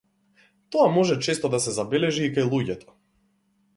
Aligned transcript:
Тоа 0.75 0.87
може 0.95 1.17
често 1.29 1.51
да 1.57 1.59
се 1.65 1.75
забележи 1.77 2.25
и 2.29 2.33
кај 2.39 2.51
луѓето. 2.55 2.97